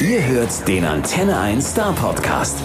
[0.00, 2.58] Ihr hört den Antenne 1 Star Podcast.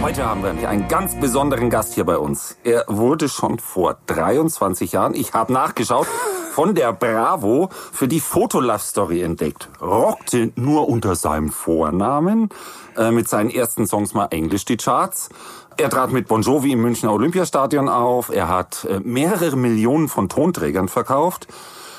[0.00, 2.56] Heute haben wir einen ganz besonderen Gast hier bei uns.
[2.62, 6.06] Er wurde schon vor 23 Jahren, ich habe nachgeschaut,
[6.52, 9.68] von der Bravo für die Foto-Love Story entdeckt.
[9.80, 12.50] Rockte nur unter seinem Vornamen,
[12.96, 15.28] äh, mit seinen ersten Songs mal Englisch die Charts.
[15.76, 18.28] Er trat mit Bon Jovi im Münchner Olympiastadion auf.
[18.28, 21.48] Er hat äh, mehrere Millionen von Tonträgern verkauft,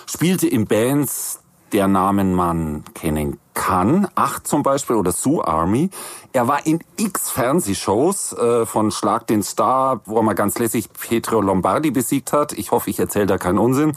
[0.05, 1.41] spielte in Bands,
[1.71, 4.07] der Namen man kennen kann.
[4.15, 5.89] Acht zum Beispiel oder Sue Army.
[6.31, 10.89] Er war in x Fernsehshows äh, von Schlag den Star, wo er mal ganz lässig
[10.93, 12.53] Pietro Lombardi besiegt hat.
[12.53, 13.93] Ich hoffe, ich erzähle da keinen Unsinn.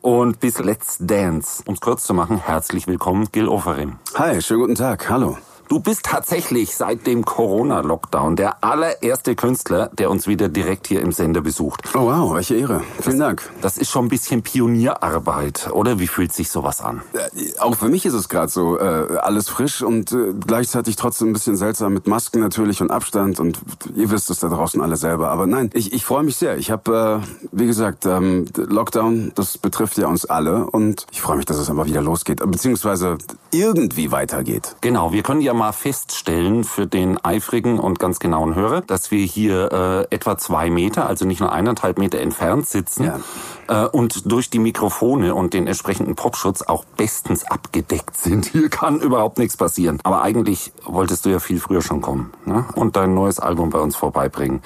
[0.00, 1.62] Und bis Let's Dance.
[1.66, 3.98] Um es kurz zu machen, herzlich willkommen, Gil Oferim.
[4.14, 5.08] Hi, schönen guten Tag.
[5.10, 5.36] Hallo.
[5.68, 11.10] Du bist tatsächlich seit dem Corona-Lockdown der allererste Künstler, der uns wieder direkt hier im
[11.10, 11.82] Sender besucht.
[11.94, 12.82] Oh wow, welche Ehre.
[13.00, 13.50] Vielen das, Dank.
[13.62, 15.98] Das ist schon ein bisschen Pionierarbeit, oder?
[15.98, 17.02] Wie fühlt sich sowas an?
[17.14, 21.30] Äh, auch für mich ist es gerade so äh, alles frisch und äh, gleichzeitig trotzdem
[21.30, 23.58] ein bisschen seltsam mit Masken natürlich und Abstand und
[23.96, 25.30] ihr wisst es da draußen alle selber.
[25.30, 26.58] Aber nein, ich, ich freue mich sehr.
[26.58, 31.36] Ich habe, äh, wie gesagt, ähm, Lockdown, das betrifft ja uns alle und ich freue
[31.36, 33.16] mich, dass es aber wieder losgeht, beziehungsweise
[33.50, 34.76] irgendwie weitergeht.
[34.82, 39.24] Genau, wir können ja mal feststellen für den eifrigen und ganz genauen Hörer, dass wir
[39.24, 39.72] hier
[40.10, 43.84] äh, etwa zwei Meter, also nicht nur eineinhalb Meter entfernt sitzen ja.
[43.84, 48.46] äh, und durch die Mikrofone und den entsprechenden Popschutz auch bestens abgedeckt sind.
[48.46, 49.98] Hier kann überhaupt nichts passieren.
[50.02, 52.66] Aber eigentlich wolltest du ja viel früher schon kommen ne?
[52.74, 54.62] und dein neues Album bei uns vorbeibringen.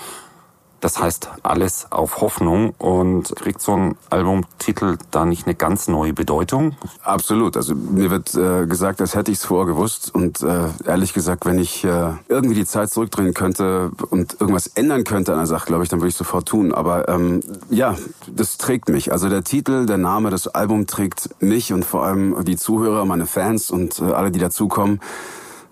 [0.80, 6.12] Das heißt alles auf Hoffnung und kriegt so ein Albumtitel da nicht eine ganz neue
[6.12, 6.76] Bedeutung?
[7.02, 7.56] Absolut.
[7.56, 10.14] Also mir wird äh, gesagt, als hätte ich es vorher gewusst.
[10.14, 15.02] Und äh, ehrlich gesagt, wenn ich äh, irgendwie die Zeit zurückdrehen könnte und irgendwas ändern
[15.02, 16.72] könnte an der Sache, glaube ich, dann würde ich sofort tun.
[16.72, 17.96] Aber ähm, ja,
[18.30, 19.10] das trägt mich.
[19.10, 23.26] Also der Titel, der Name, das Album trägt mich und vor allem die Zuhörer, meine
[23.26, 25.00] Fans und äh, alle, die dazukommen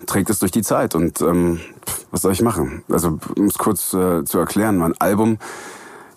[0.05, 0.95] trägt es durch die Zeit.
[0.95, 1.59] Und ähm,
[2.11, 2.83] was soll ich machen?
[2.89, 5.37] Also um es kurz äh, zu erklären, mein Album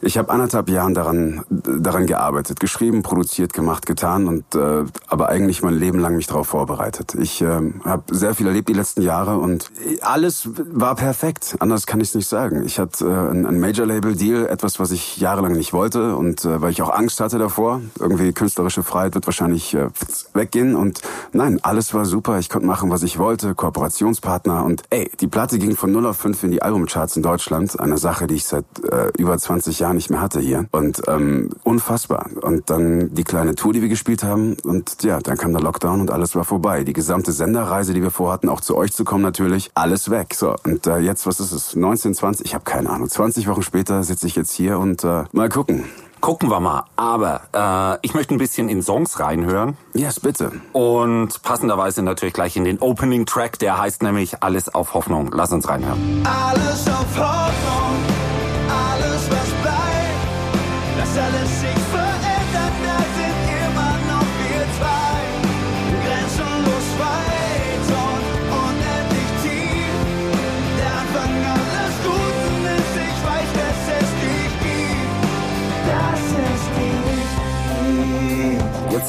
[0.02, 5.62] ich habe anderthalb Jahren daran, daran gearbeitet, geschrieben, produziert, gemacht, getan und äh, aber eigentlich
[5.62, 7.14] mein Leben lang mich darauf vorbereitet.
[7.14, 11.56] Ich äh, habe sehr viel erlebt die letzten Jahre und alles war perfekt.
[11.58, 12.64] Anders kann ich es nicht sagen.
[12.64, 16.80] Ich hatte äh, ein Major-Label-Deal, etwas, was ich jahrelang nicht wollte und äh, weil ich
[16.80, 17.82] auch Angst hatte davor.
[17.98, 19.88] Irgendwie künstlerische Freiheit wird wahrscheinlich äh,
[20.32, 21.02] weggehen und
[21.32, 22.38] nein, alles war super.
[22.38, 26.16] Ich konnte machen, was ich wollte, Kooperationspartner und ey, die Platte ging von 0 auf
[26.16, 27.78] 5 in die Albumcharts in Deutschland.
[27.78, 30.66] Eine Sache, die ich seit äh, über 20 Jahren gar nicht mehr hatte hier.
[30.70, 32.30] Und ähm, unfassbar.
[32.42, 34.56] Und dann die kleine Tour, die wir gespielt haben.
[34.62, 36.84] Und ja, dann kam der Lockdown und alles war vorbei.
[36.84, 40.34] Die gesamte Senderreise, die wir vorhatten, auch zu euch zu kommen natürlich, alles weg.
[40.34, 41.74] So, und äh, jetzt, was ist es?
[41.74, 42.46] 19, 20?
[42.46, 43.08] Ich habe keine Ahnung.
[43.08, 45.84] 20 Wochen später sitze ich jetzt hier und äh, mal gucken.
[46.20, 46.84] Gucken wir mal.
[46.94, 49.76] Aber äh, ich möchte ein bisschen in Songs reinhören.
[49.94, 50.52] Yes, bitte.
[50.72, 55.30] Und passenderweise natürlich gleich in den Opening Track, der heißt nämlich Alles auf Hoffnung.
[55.32, 56.24] Lass uns reinhören.
[56.24, 57.79] Alles auf Hoffnung.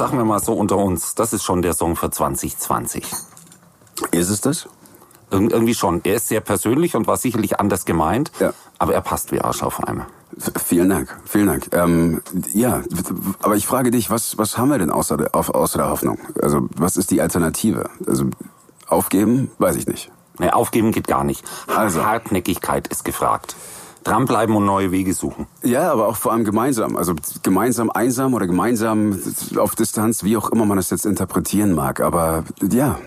[0.02, 3.06] Sagen wir mal so unter uns, das ist schon der Song für 2020.
[4.10, 4.68] Ist es das?
[5.30, 6.02] Ir irgendwie schon.
[6.04, 8.52] Er ist sehr persönlich und war sicherlich anders gemeint, ja.
[8.80, 10.08] aber er passt wie Arsch auf einmal.
[10.66, 11.70] Vielen Dank, vielen Dank.
[11.74, 12.82] Ähm, ja,
[13.44, 16.18] aber ich frage dich, was, was haben wir denn außer der, außer der Hoffnung?
[16.42, 17.88] Also was ist die Alternative?
[18.08, 18.26] Also
[18.88, 20.10] aufgeben, weiß ich nicht.
[20.40, 21.46] Nee, aufgeben geht gar nicht.
[21.68, 22.04] Also.
[22.04, 23.56] Hartnäckigkeit ist gefragt
[24.04, 25.48] dranbleiben und neue Wege suchen.
[25.64, 26.96] Ja, aber auch vor allem gemeinsam.
[26.96, 27.14] Also
[27.44, 29.20] gemeinsam einsam oder gemeinsam
[29.58, 32.02] auf Distanz, wie auch immer man es jetzt interpretieren mag.
[32.02, 33.00] Aber ja,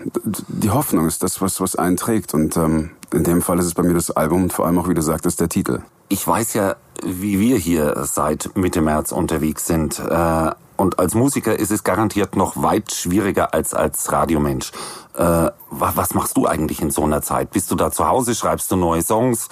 [0.47, 2.33] die Hoffnung ist das, was, was einen trägt.
[2.33, 4.87] Und ähm, in dem Fall ist es bei mir das Album und vor allem auch,
[4.87, 5.81] wie du sagtest, der Titel.
[6.07, 9.99] Ich weiß ja, wie wir hier seit Mitte März unterwegs sind.
[9.99, 14.71] Äh, und als Musiker ist es garantiert noch weit schwieriger als als Radiomensch.
[15.13, 17.51] Äh, was machst du eigentlich in so einer Zeit?
[17.51, 18.35] Bist du da zu Hause?
[18.35, 19.47] Schreibst du neue Songs?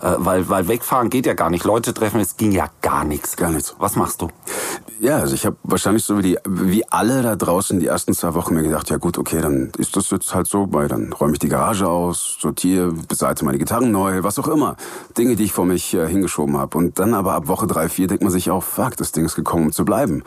[0.00, 1.64] Äh, weil, weil wegfahren geht ja gar nicht.
[1.64, 3.36] Leute treffen, es ging ja gar nichts.
[3.36, 3.74] Gar nichts.
[3.78, 4.28] Was machst du?
[5.00, 8.34] Ja, also ich habe wahrscheinlich so wie, die, wie alle da draußen die ersten zwei
[8.34, 11.34] Wochen mir gedacht, ja gut, okay, dann ist das jetzt halt so, weil dann räume
[11.34, 14.76] ich die Garage aus, sortiere, beseite meine Gitarren neu, was auch immer.
[15.16, 16.76] Dinge, die ich vor mich äh, hingeschoben habe.
[16.76, 19.36] Und dann aber ab Woche drei, vier denkt man sich auch, fuck, das Ding ist
[19.36, 20.24] gekommen, um zu bleiben.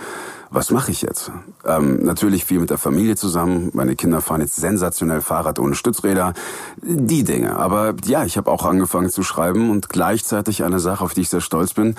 [0.52, 1.32] Was mache ich jetzt?
[1.66, 3.72] Ähm, natürlich viel mit der Familie zusammen.
[3.74, 6.34] Meine Kinder fahren jetzt sensationell Fahrrad ohne Stützräder.
[6.82, 7.56] Die Dinge.
[7.56, 11.30] Aber ja, ich habe auch angefangen zu schreiben und gleichzeitig eine Sache, auf die ich
[11.30, 11.96] sehr stolz bin.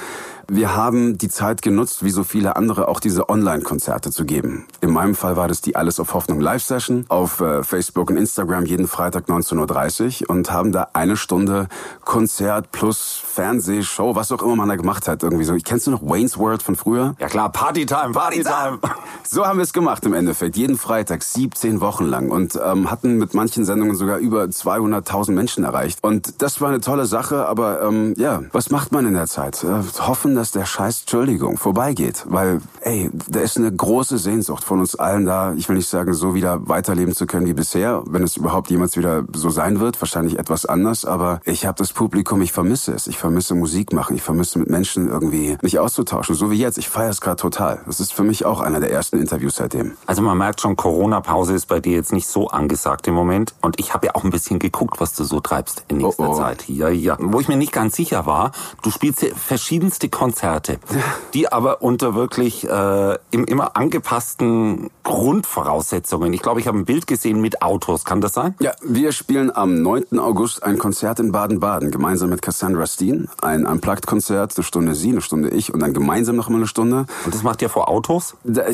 [0.49, 4.67] Wir haben die Zeit genutzt, wie so viele andere, auch diese Online-Konzerte zu geben.
[4.83, 8.67] In meinem Fall war das die Alles auf Hoffnung Live-Session auf äh, Facebook und Instagram
[8.67, 11.69] jeden Freitag 19.30 Uhr und haben da eine Stunde
[12.05, 15.23] Konzert plus Fernsehshow, was auch immer man da gemacht hat.
[15.23, 15.57] Irgendwie so.
[15.65, 17.15] Kennst du noch Wayne's World von früher?
[17.19, 18.79] Ja klar, Partytime, Partytime.
[19.25, 20.57] So haben wir es gemacht im Endeffekt.
[20.57, 22.31] Jeden Freitag, 17 Wochen lang.
[22.31, 26.01] Und ähm, hatten mit manchen Sendungen sogar über 200.000 Menschen erreicht.
[26.03, 27.47] Und das war eine tolle Sache.
[27.47, 29.65] Aber ähm, ja, was macht man in der Zeit?
[29.65, 32.25] Äh, hoffen, dass der Scheiß, Entschuldigung, vorbeigeht.
[32.29, 35.55] Weil, ey, da ist eine große Sehnsucht von uns allen da.
[35.55, 38.03] Ich will nicht sagen, so wieder weiterleben zu können wie bisher.
[38.07, 40.01] Wenn es überhaupt jemals wieder so sein wird.
[40.03, 41.05] Wahrscheinlich etwas anders.
[41.05, 43.07] Aber ich habe das Publikum, ich vermisse es.
[43.07, 44.17] Ich vermisse Musik machen.
[44.17, 46.35] Ich vermisse mit Menschen irgendwie mich auszutauschen.
[46.35, 46.77] So wie jetzt.
[46.77, 47.81] Ich feiere es gerade total.
[47.87, 49.93] Das ist für mich auch einer der ersten Interviews seitdem.
[50.07, 53.55] Also man merkt schon, Corona-Pause ist bei dir jetzt nicht so angesagt im Moment.
[53.61, 56.33] Und ich habe ja auch ein bisschen geguckt, was du so treibst in nächster Oh,
[56.33, 56.39] oh.
[56.39, 56.69] Zeit.
[56.69, 57.17] Ja, ja.
[57.21, 58.53] Wo ich mir nicht ganz sicher war,
[58.83, 60.79] du spielst ja verschiedenste Konzerte,
[61.35, 66.33] die aber unter wirklich äh, im immer angepassten Grundvoraussetzungen.
[66.33, 68.05] Ich glaube, ich habe ein Bild gesehen mit Autos.
[68.05, 68.55] Kann das sein?
[68.61, 70.19] Ja, wir spielen am 9.
[70.19, 73.29] August ein Konzert in Baden-Baden, gemeinsam mit Cassandra Steen.
[73.41, 77.07] Ein Unplugged-Konzert, eine Stunde sie, eine Stunde ich und dann gemeinsam noch mal eine Stunde.
[77.25, 78.22] Und das macht ihr vor Autos?
[78.45, 78.65] Ja,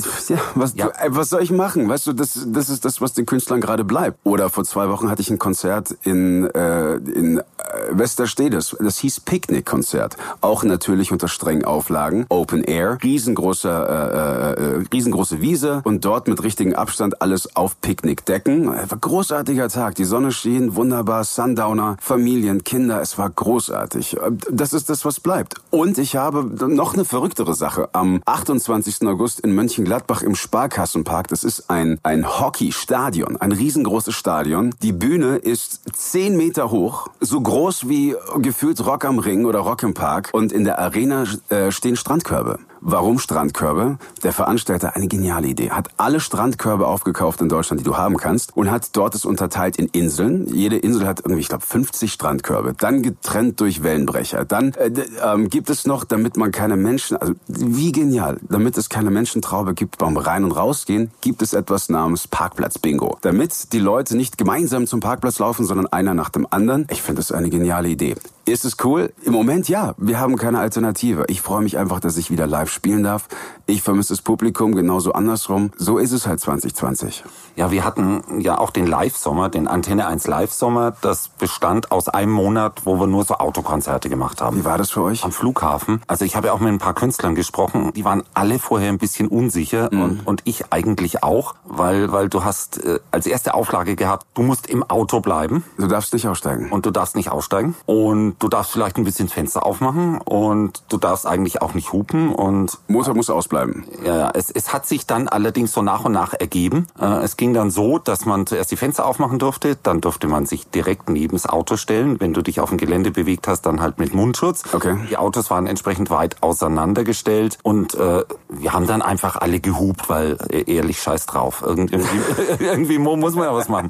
[0.55, 0.89] was, Ja.
[0.99, 1.89] Ey, was soll ich machen?
[1.89, 4.19] Weißt du, das, das ist das, was den Künstlern gerade bleibt.
[4.25, 8.57] Oder vor zwei Wochen hatte ich ein Konzert in, äh, in äh, Westerstede.
[8.57, 10.17] Das hieß Picknick-Konzert.
[10.41, 12.27] Auch natürlich unter strengen Auflagen.
[12.29, 18.73] Open Air, riesengroßer, äh, äh, riesengroße Wiese und dort mit richtigem Abstand alles auf Picknickdecken.
[18.73, 19.95] Äh, War großartiger Tag.
[19.97, 23.01] Die Sonne schien, wunderbar, Sundowner, Familien, Kinder.
[23.01, 24.17] Es war großartig.
[24.17, 25.55] Äh, Das ist das, was bleibt.
[25.71, 27.89] Und ich habe noch eine verrücktere Sache.
[27.93, 29.07] Am 28.
[29.07, 31.29] August in Mönchengladbach im Sparkassenpark.
[31.29, 34.75] Das ist ein, ein Hockeystadion, ein riesengroßes Stadion.
[34.83, 37.58] Die Bühne ist 10 Meter hoch, so groß
[37.89, 40.31] wie gefühlt Rock am Ring oder Rock im Park.
[40.33, 42.61] Und in der Arena äh, stehen Strandkörbe.
[42.81, 43.99] Warum Strandkörbe?
[44.23, 45.71] Der Veranstalter eine geniale Idee.
[45.71, 49.77] Hat alle Strandkörbe aufgekauft in Deutschland, die du haben kannst und hat dort es unterteilt
[49.77, 50.47] in Inseln.
[50.49, 52.75] Jede Insel hat irgendwie, ich glaube, 50 Strandkörbe.
[52.79, 54.45] Dann getrennt durch Wellenbrecher.
[54.45, 54.91] Dann äh,
[55.25, 59.75] ähm, gibt es noch, damit man keine Menschen, also wie genial, damit es keine Menschentraube
[59.75, 63.19] gibt beim Rein- und Rausgehen, gibt es etwas namens Parkplatz-Bingo.
[63.23, 66.87] Damit die Leute nicht gemeinsam zum Parkplatz laufen, sondern einer nach dem anderen.
[66.91, 68.15] Ich finde das eine geniale Idee.
[68.49, 69.12] Ist es cool?
[69.23, 69.95] Im Moment ja.
[69.99, 71.25] Wir haben keine Alternative.
[71.29, 73.29] Ich freue mich einfach, dass ich wieder live spielen darf.
[73.67, 75.71] Ich vermisse das Publikum, genauso andersrum.
[75.77, 77.25] So ist es halt 2020.
[77.56, 80.97] Ja, wir hatten ja auch den Live-Sommer, den Antenne 1 Live-Sommer.
[81.03, 84.56] Das bestand aus einem Monat, wo wir nur so Autokonzerte gemacht haben.
[84.56, 85.25] Wie war das für euch?
[85.25, 86.00] Am Flughafen.
[86.06, 87.93] Also ich habe ja auch mit ein paar Künstlern gesprochen.
[87.95, 92.45] Die waren alle vorher ein bisschen unsicher und, und ich eigentlich auch, weil, weil du
[92.45, 96.71] hast äh, als erste Auflage gehabt, du musst im Auto bleiben Du darfst nicht aussteigen.
[96.71, 100.82] und du darfst nicht aussteigen und du darfst vielleicht ein bisschen das Fenster aufmachen und
[100.88, 103.85] du darfst eigentlich auch nicht hupen und Motor muss ausbleiben.
[104.05, 106.87] ja, ja, es, es hat sich dann allerdings so nach und nach ergeben.
[107.00, 110.46] Äh, es ging dann so, dass man zuerst die Fenster aufmachen durfte, dann durfte man
[110.46, 112.20] sich direkt neben das Auto stellen.
[112.20, 114.62] Wenn du dich auf dem Gelände bewegt hast, dann halt mit Mundschutz.
[114.73, 114.96] Okay.
[115.11, 120.38] Die Autos waren entsprechend weit auseinandergestellt und äh, wir haben dann einfach alle gehupt, weil
[120.50, 121.62] äh, ehrlich scheiß drauf.
[121.67, 122.20] Irgend- Irgendwie,
[122.64, 123.88] irgendwie mu- muss man ja was machen.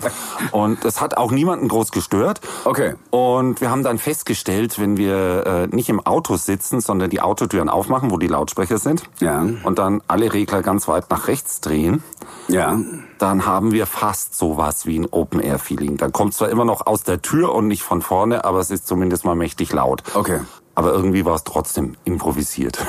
[0.53, 2.41] Und das hat auch niemanden groß gestört.
[2.65, 2.95] Okay.
[3.11, 4.38] Und wir haben dann festgestellt,
[4.79, 9.03] wenn wir äh, nicht im Auto sitzen, sondern die Autotüren aufmachen, wo die Lautsprecher sind,
[9.21, 9.47] Ja.
[9.65, 12.03] und dann alle Regler ganz weit nach rechts drehen,
[12.49, 12.79] Ja.
[13.19, 15.97] dann haben wir fast sowas wie ein Open-Air-Feeling.
[15.97, 18.87] Dann kommt zwar immer noch aus der Tür und nicht von vorne, aber es ist
[18.87, 20.03] zumindest mal mächtig laut.
[20.15, 20.41] Okay.
[20.79, 22.79] Aber irgendwie war es trotzdem improvisiert.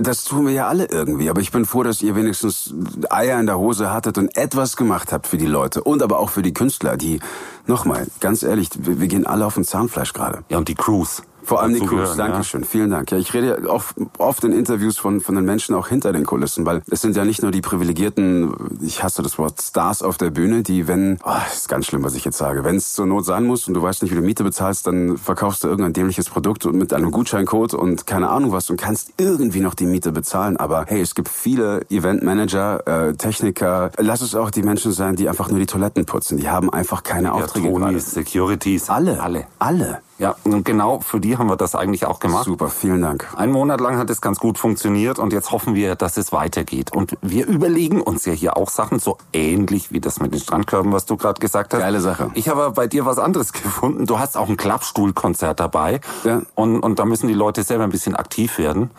[0.00, 2.72] Das tun wir ja alle irgendwie, aber ich bin froh, dass ihr wenigstens
[3.10, 6.30] Eier in der Hose hattet und etwas gemacht habt für die Leute und aber auch
[6.30, 7.20] für die Künstler, die,
[7.66, 10.42] nochmal, ganz ehrlich, wir, gehen alle auf den Zahnfleisch gerade.
[10.48, 11.22] Ja, und die Crews.
[11.48, 12.28] Vor allem die Crews, gehören, ja.
[12.28, 13.10] Dankeschön, vielen Dank.
[13.10, 16.26] Ja, ich rede ja oft, oft in Interviews von, von den Menschen auch hinter den
[16.26, 20.18] Kulissen, weil es sind ja nicht nur die privilegierten, ich hasse das Wort, Stars auf
[20.18, 23.06] der Bühne, die, wenn, oh, ist ganz schlimm, was ich jetzt sage, wenn es zur
[23.06, 25.94] Not sein muss und du weißt nicht, wie du Miete bezahlst, dann verkaufst du irgendein
[25.94, 29.86] dämliches Produkt und mit einem Gutscheincode und keine Ahnung was und kannst irgendwie noch die
[29.86, 30.58] Miete bezahlen.
[30.58, 35.28] Aber hey, es gibt viele Eventmanager, äh, Techniker, lass es auch die Menschen sein, die
[35.28, 36.36] einfach nur die Toiletten putzen.
[36.36, 37.84] Die haben einfach keine Ja, Aufträge gerade.
[37.86, 38.90] Tonis, Securities.
[38.90, 39.20] Alle.
[39.22, 39.46] Alle.
[39.58, 40.00] Alle.
[40.18, 42.44] Ja, und genau für die haben wir das eigentlich auch gemacht.
[42.44, 43.28] Super, vielen Dank.
[43.36, 46.92] Ein Monat lang hat es ganz gut funktioniert und jetzt hoffen wir, dass es weitergeht.
[46.92, 50.92] Und wir überlegen uns ja hier auch Sachen, so ähnlich wie das mit den Strandkörben,
[50.92, 51.80] was du gerade gesagt hast.
[51.80, 52.30] Geile Sache.
[52.34, 54.06] Ich habe bei dir was anderes gefunden.
[54.06, 56.00] Du hast auch ein Klappstuhlkonzert dabei.
[56.24, 56.42] Ja.
[56.56, 58.90] Und, und da müssen die Leute selber ein bisschen aktiv werden.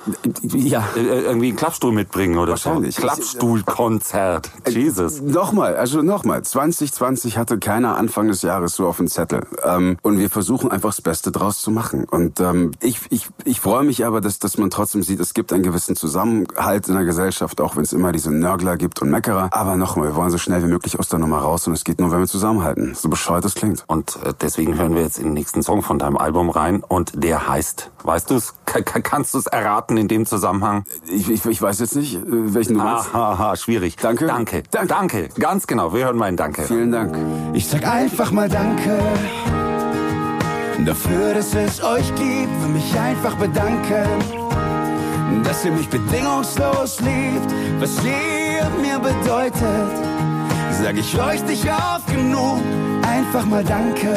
[0.42, 0.88] Ja.
[0.96, 2.96] Äh, irgendwie einen Klappstuhl mitbringen oder Wahrscheinlich.
[2.96, 3.02] so.
[3.02, 4.52] Klappstuhlkonzert.
[4.70, 5.22] Jesus.
[5.22, 6.44] Nochmal, also nochmal.
[6.44, 9.46] 2020 hatte keiner Anfang des Jahres so auf dem Zettel.
[9.64, 12.04] Ähm, und wir versuchen einfach das Beste draus zu machen.
[12.04, 15.52] Und ähm, ich, ich, ich freue mich aber, dass, dass man trotzdem sieht, es gibt
[15.52, 19.50] einen gewissen Zusammenhalt in der Gesellschaft, auch wenn es immer diese Nörgler gibt und Meckerer.
[19.52, 22.00] Aber nochmal, wir wollen so schnell wie möglich aus der Nummer raus und es geht
[22.00, 22.94] nur, wenn wir zusammenhalten.
[22.94, 23.86] So bescheuert das klingt.
[23.88, 27.24] Und äh, deswegen hören wir jetzt in den nächsten Song von deinem Album rein und
[27.24, 30.84] der heißt, weißt du es, kannst du es erraten in dem Zusammenhang?
[31.08, 33.16] Ich, ich, ich weiß jetzt nicht, äh, welchen du meinst.
[33.16, 33.96] Aha, schwierig.
[33.96, 34.28] Danke.
[34.28, 34.62] Danke.
[34.70, 34.88] Danke.
[34.88, 35.30] Danke.
[35.40, 35.92] Ganz genau.
[35.92, 36.66] Wir hören mal ein Danke.
[36.66, 37.18] Vielen Dank.
[37.54, 39.00] Ich sag einfach mal Danke
[40.86, 42.62] dafür, dass es euch gibt.
[42.62, 44.08] Will mich einfach bedanken,
[45.44, 47.54] dass ihr mich bedingungslos liebt.
[47.80, 49.92] Was ihr mir bedeutet,
[50.82, 52.62] sag ich euch nicht oft genug.
[53.04, 54.16] Einfach mal Danke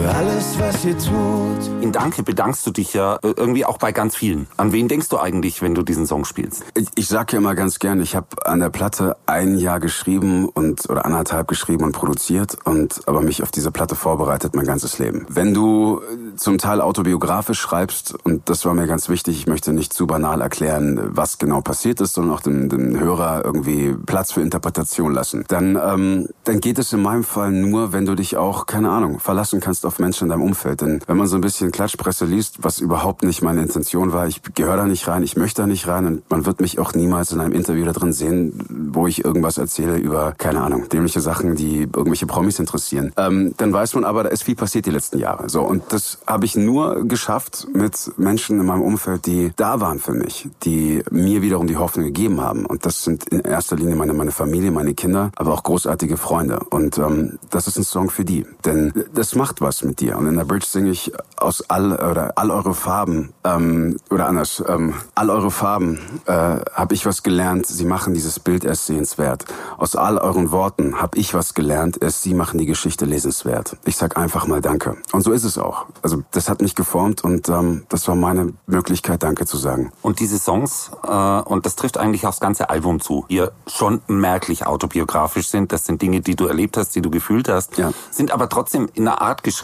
[0.00, 1.82] für alles, was ihr tut.
[1.82, 4.46] In Danke bedankst du dich ja äh, irgendwie auch bei ganz vielen.
[4.56, 6.64] An wen denkst du eigentlich, wenn du diesen Song spielst?
[6.74, 10.48] Ich, ich sag ja immer ganz gern, ich habe an der Platte ein Jahr geschrieben
[10.48, 14.98] und oder anderthalb geschrieben und produziert und aber mich auf diese Platte vorbereitet mein ganzes
[14.98, 15.26] Leben.
[15.28, 19.72] Wenn du äh, zum Teil autobiografisch schreibst und das war mir ganz wichtig, ich möchte
[19.72, 24.32] nicht zu banal erklären, was genau passiert ist, sondern auch dem, dem Hörer irgendwie Platz
[24.32, 25.44] für Interpretation lassen.
[25.48, 29.18] Dann ähm, dann geht es in meinem Fall nur, wenn du dich auch keine Ahnung
[29.18, 30.82] verlassen kannst auf Menschen in deinem Umfeld.
[30.82, 34.40] Denn wenn man so ein bisschen Klatschpresse liest, was überhaupt nicht meine Intention war, ich
[34.54, 37.32] gehöre da nicht rein, ich möchte da nicht rein und man wird mich auch niemals
[37.32, 38.52] in einem Interview da drin sehen,
[38.92, 43.12] wo ich irgendwas erzähle über, keine Ahnung, dämliche Sachen, die irgendwelche Promis interessieren.
[43.16, 45.48] Ähm, dann weiß man aber, da ist viel passiert die letzten Jahre.
[45.48, 49.98] So Und das habe ich nur geschafft mit Menschen in meinem Umfeld, die da waren
[49.98, 52.64] für mich, die mir wiederum die Hoffnung gegeben haben.
[52.64, 56.60] Und das sind in erster Linie meine, meine Familie, meine Kinder, aber auch großartige Freunde.
[56.70, 58.46] Und ähm, das ist ein Song für die.
[58.64, 60.16] Denn das macht was mit dir.
[60.16, 64.62] Und in der Bridge singe ich aus all oder all eure Farben ähm, oder anders,
[64.66, 67.66] ähm, all eure Farben äh, habe ich was gelernt.
[67.66, 69.44] Sie machen dieses Bild erst sehenswert.
[69.78, 71.98] Aus all euren Worten habe ich was gelernt.
[72.02, 73.76] Erst sie machen die Geschichte lesenswert.
[73.84, 74.96] Ich sag einfach mal Danke.
[75.12, 75.86] Und so ist es auch.
[76.02, 79.92] Also das hat mich geformt und ähm, das war meine Möglichkeit, Danke zu sagen.
[80.02, 84.66] Und diese Songs, äh, und das trifft eigentlich aufs ganze Album zu, die schon merklich
[84.66, 85.72] autobiografisch sind.
[85.72, 87.92] Das sind Dinge, die du erlebt hast, die du gefühlt hast, Ja.
[88.10, 89.59] sind aber trotzdem in einer Art geschrieben,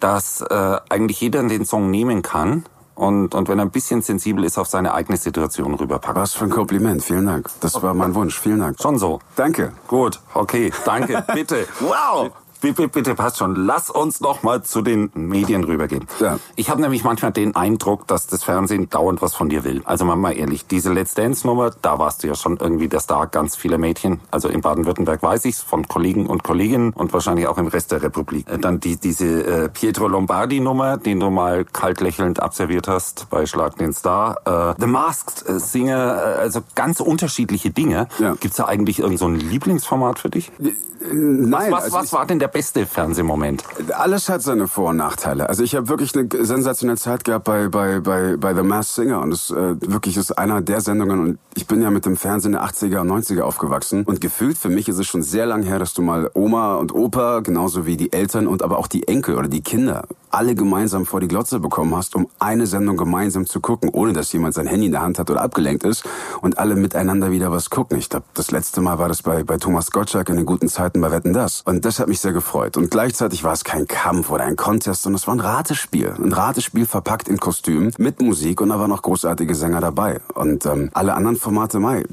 [0.00, 2.64] dass äh, eigentlich jeder den Song nehmen kann
[2.94, 6.16] und, und wenn er ein bisschen sensibel ist, auf seine eigene Situation rüberpackt.
[6.16, 7.02] Was für ein Kompliment.
[7.02, 7.48] Vielen Dank.
[7.60, 8.38] Das war mein Wunsch.
[8.38, 8.76] Vielen Dank.
[8.80, 9.20] Schon so.
[9.36, 9.72] Danke.
[9.88, 11.66] Gut, okay, danke, bitte.
[11.80, 12.30] Wow!
[12.60, 13.54] Bitte, bitte, passt schon.
[13.56, 16.06] Lass uns noch mal zu den Medien rübergehen.
[16.20, 16.38] Ja.
[16.56, 19.82] Ich habe nämlich manchmal den Eindruck, dass das Fernsehen dauernd was von dir will.
[19.84, 23.00] Also mal mal ehrlich, diese Let's Dance Nummer, da warst du ja schon irgendwie der
[23.00, 24.20] Star ganz vieler Mädchen.
[24.30, 28.02] Also in Baden-Württemberg weiß ich's von Kollegen und Kolleginnen und wahrscheinlich auch im Rest der
[28.02, 28.48] Republik.
[28.48, 29.24] Äh, Dann die, diese
[29.64, 34.74] äh, Pietro Lombardi Nummer, den du mal kalt lächelnd absolviert hast bei Schlag den Star.
[34.76, 38.08] Äh, The Masked äh, Singer, äh, also ganz unterschiedliche Dinge.
[38.18, 38.34] Ja.
[38.38, 40.52] Gibt's da eigentlich irgend so ein Lieblingsformat für dich?
[41.12, 43.64] Nein, Was, also was war denn der beste Fernsehmoment?
[43.96, 45.48] Alles hat seine Vor- und Nachteile.
[45.48, 49.20] Also ich habe wirklich eine sensationelle Zeit gehabt bei bei bei bei The Masked Singer
[49.20, 52.52] und es äh, wirklich ist einer der Sendungen und ich bin ja mit dem Fernsehen
[52.52, 55.78] der 80er und 90er aufgewachsen und gefühlt für mich ist es schon sehr lang her,
[55.78, 59.36] dass du mal Oma und Opa genauso wie die Eltern und aber auch die Enkel
[59.36, 63.60] oder die Kinder alle gemeinsam vor die Glotze bekommen hast, um eine Sendung gemeinsam zu
[63.60, 66.04] gucken, ohne dass jemand sein Handy in der Hand hat oder abgelenkt ist
[66.40, 67.98] und alle miteinander wieder was gucken.
[67.98, 71.00] Ich glaube, das letzte Mal war das bei bei Thomas Gottschalk in den guten Zeiten
[71.00, 74.30] bei Wetten das und das hat mich sehr gefreut und gleichzeitig war es kein Kampf
[74.30, 78.62] oder ein Contest, sondern es war ein Ratespiel, ein Ratespiel verpackt in Kostüm mit Musik
[78.62, 82.04] und da waren noch großartige Sänger dabei und ähm, alle anderen Formate, Mai.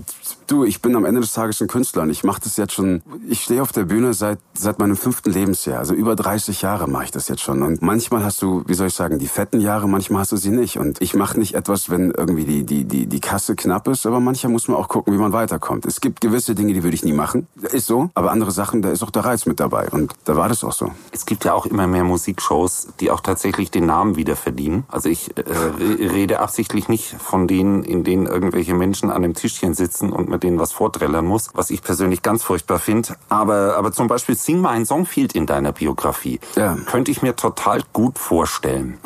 [0.47, 3.01] Du, ich bin am Ende des Tages ein Künstler und ich mache das jetzt schon.
[3.27, 7.03] Ich stehe auf der Bühne seit seit meinem fünften Lebensjahr, also über 30 Jahre mache
[7.03, 9.89] ich das jetzt schon und manchmal hast du, wie soll ich sagen, die fetten Jahre,
[9.89, 13.07] manchmal hast du sie nicht und ich mache nicht etwas, wenn irgendwie die die die
[13.07, 15.85] die Kasse knapp ist, aber manchmal muss man auch gucken, wie man weiterkommt.
[15.85, 18.89] Es gibt gewisse Dinge, die würde ich nie machen, ist so, aber andere Sachen, da
[18.89, 20.91] ist auch der Reiz mit dabei und da war das auch so.
[21.11, 24.85] Es gibt ja auch immer mehr Musikshows, die auch tatsächlich den Namen wieder verdienen.
[24.87, 29.33] Also ich äh, re- rede absichtlich nicht von denen, in denen irgendwelche Menschen an einem
[29.33, 33.15] Tischchen sitzen und mit denen was vorträllern muss, was ich persönlich ganz furchtbar finde.
[33.29, 36.39] Aber, aber zum Beispiel Sing mal ein Song fehlt in deiner Biografie.
[36.55, 36.77] Ja.
[36.85, 38.97] Könnte ich mir total gut vorstellen.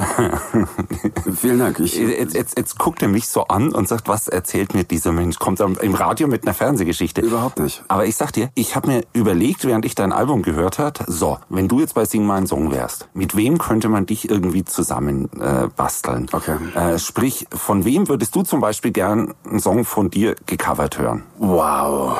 [1.36, 1.78] Vielen Dank.
[1.80, 5.12] Ich, Jetzt, jetzt, jetzt guckt er mich so an und sagt, was erzählt mir dieser
[5.12, 5.38] Mensch?
[5.38, 7.20] Kommt er im Radio mit einer Fernsehgeschichte?
[7.20, 7.82] Überhaupt nicht.
[7.88, 11.38] Aber ich sag dir, ich habe mir überlegt, während ich dein Album gehört hat, so,
[11.48, 15.28] wenn du jetzt bei Sing meinen Song wärst, mit wem könnte man dich irgendwie zusammen
[15.40, 16.26] äh, basteln?
[16.32, 16.56] Okay.
[16.74, 21.22] Äh, sprich, von wem würdest du zum Beispiel gern einen Song von dir gecovert hören?
[21.38, 22.16] Wow.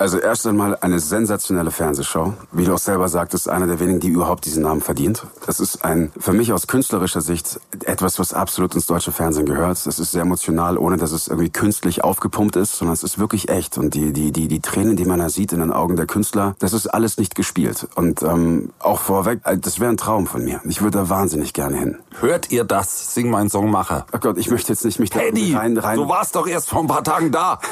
[0.00, 2.32] Also erst einmal eine sensationelle Fernsehshow.
[2.52, 5.26] Wie du auch selber sagtest, einer der wenigen, die überhaupt diesen Namen verdient.
[5.44, 9.84] Das ist ein, für mich aus künstlerischer Sicht, etwas, was absolut ins deutsche Fernsehen gehört.
[9.84, 13.50] Das ist sehr emotional, ohne dass es irgendwie künstlich aufgepumpt ist, sondern es ist wirklich
[13.50, 13.76] echt.
[13.76, 16.54] Und die, die, die, die Tränen, die man da sieht in den Augen der Künstler,
[16.60, 17.86] das ist alles nicht gespielt.
[17.94, 20.62] Und ähm, auch vorweg, äh, das wäre ein Traum von mir.
[20.64, 21.98] Ich würde da wahnsinnig gerne hin.
[22.20, 23.12] Hört ihr das?
[23.12, 24.06] Sing meinen Songmacher.
[24.12, 25.96] Ach Gott, ich möchte jetzt nicht mich da rein, rein.
[25.98, 27.60] du warst doch erst vor ein paar Tagen da.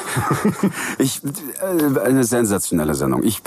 [0.97, 3.23] Ich, äh, eine sensationelle Sendung.
[3.23, 3.41] Ich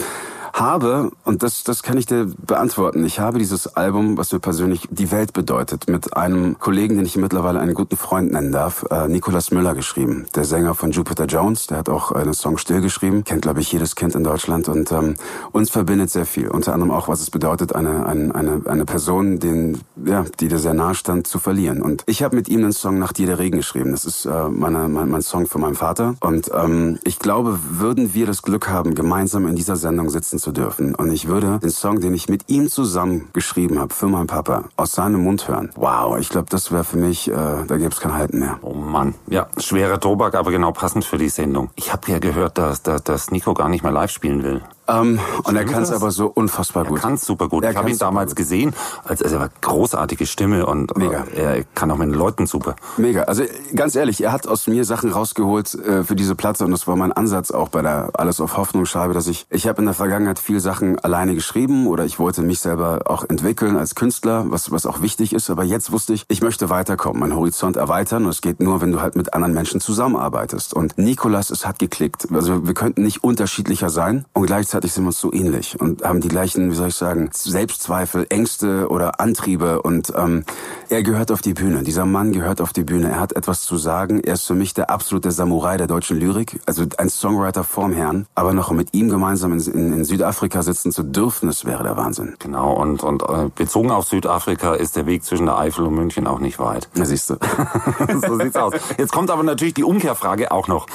[0.53, 4.89] habe, und das, das kann ich dir beantworten, ich habe dieses Album, was mir persönlich
[4.91, 9.09] die Welt bedeutet, mit einem Kollegen, den ich mittlerweile einen guten Freund nennen darf, äh,
[9.09, 10.27] Nicolas Müller geschrieben.
[10.35, 13.73] Der Sänger von Jupiter Jones, der hat auch einen Song still geschrieben, kennt glaube ich
[13.73, 15.15] jedes Kind in Deutschland und ähm,
[15.53, 16.49] uns verbindet sehr viel.
[16.49, 20.59] Unter anderem auch, was es bedeutet, eine, eine, eine, eine Person, den, ja, die dir
[20.59, 21.83] sehr nahe stand, zu verlieren.
[21.83, 23.93] Und ich habe mit ihm den Song Nach dir der Regen geschrieben.
[23.93, 26.15] Das ist äh, meine, mein, mein Song für meinen Vater.
[26.21, 30.53] Und ähm, ich glaube, würden wir das Glück haben, gemeinsam in dieser Sendung sitzen zu
[30.53, 30.95] dürfen.
[30.95, 34.65] Und ich würde den Song, den ich mit ihm zusammen geschrieben habe, für meinen Papa,
[34.77, 35.71] aus seinem Mund hören.
[35.77, 38.59] Wow, ich glaube, das wäre für mich, äh, da gäbe es kein Halten mehr.
[38.63, 39.15] Oh Mann.
[39.29, 41.71] Ja, schwerer Tobak, aber genau passend für die Sendung.
[41.77, 44.61] Ich habe ja gehört, dass, dass, dass Nico gar nicht mehr live spielen will.
[44.89, 47.01] Ähm, und er kann es aber so unfassbar Er gut.
[47.01, 47.63] kann super gut.
[47.65, 48.75] Er ich habe ihn damals gesehen,
[49.05, 51.25] als also er war großartige Stimme und Mega.
[51.37, 52.75] äh, er kann auch mit den Leuten super.
[52.97, 53.23] Mega.
[53.23, 53.45] Also
[53.77, 56.97] ganz ehrlich, er hat aus mir Sachen rausgeholt äh, für diese Platte und das war
[56.97, 59.95] mein Ansatz auch bei der Alles auf Hoffnung Scheibe, dass ich ich habe in der
[59.95, 64.73] Vergangenheit viel Sachen alleine geschrieben oder ich wollte mich selber auch entwickeln als Künstler, was
[64.73, 68.31] was auch wichtig ist, aber jetzt wusste ich, ich möchte weiterkommen, meinen Horizont erweitern und
[68.31, 72.27] es geht nur, wenn du halt mit anderen Menschen zusammenarbeitest und Nikolas, es hat geklickt.
[72.33, 76.21] Also wir könnten nicht unterschiedlicher sein und gleichzeitig sind wir uns so ähnlich und haben
[76.21, 80.45] die gleichen, wie soll ich sagen, Selbstzweifel, Ängste oder Antriebe und ähm,
[80.89, 81.83] er gehört auf die Bühne.
[81.83, 83.11] Dieser Mann gehört auf die Bühne.
[83.11, 84.21] Er hat etwas zu sagen.
[84.21, 88.27] Er ist für mich der absolute Samurai der deutschen Lyrik, also ein Songwriter vorm Herrn.
[88.35, 91.97] Aber noch mit ihm gemeinsam in, in, in Südafrika sitzen zu dürfen, das wäre der
[91.97, 92.35] Wahnsinn.
[92.39, 96.27] Genau, und, und äh, bezogen auf Südafrika ist der Weg zwischen der Eifel und München
[96.27, 96.89] auch nicht weit.
[96.95, 97.37] Da siehst du.
[98.27, 98.75] so sieht's aus.
[98.99, 100.87] Jetzt kommt aber natürlich die Umkehrfrage auch noch.